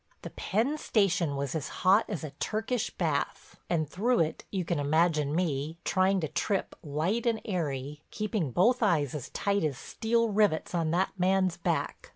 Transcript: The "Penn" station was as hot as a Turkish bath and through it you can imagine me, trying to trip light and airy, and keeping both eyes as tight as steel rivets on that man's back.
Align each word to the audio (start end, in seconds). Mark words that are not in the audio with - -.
The 0.23 0.31
"Penn" 0.31 0.79
station 0.79 1.35
was 1.35 1.53
as 1.53 1.67
hot 1.85 2.05
as 2.09 2.23
a 2.23 2.31
Turkish 2.31 2.89
bath 2.89 3.57
and 3.69 3.87
through 3.87 4.21
it 4.21 4.43
you 4.49 4.65
can 4.65 4.79
imagine 4.79 5.35
me, 5.35 5.77
trying 5.85 6.19
to 6.21 6.27
trip 6.27 6.75
light 6.81 7.27
and 7.27 7.39
airy, 7.45 8.01
and 8.01 8.09
keeping 8.09 8.49
both 8.49 8.81
eyes 8.81 9.13
as 9.13 9.29
tight 9.29 9.63
as 9.63 9.77
steel 9.77 10.29
rivets 10.29 10.73
on 10.73 10.89
that 10.89 11.11
man's 11.19 11.57
back. 11.57 12.09